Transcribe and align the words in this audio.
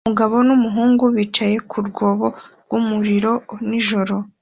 Umugabo 0.07 0.35
n'umuhungu 0.47 1.03
bicaye 1.15 1.55
ku 1.69 1.77
rwobo 1.87 2.27
rw'umuriro 2.63 3.33
nijoro 3.69 4.15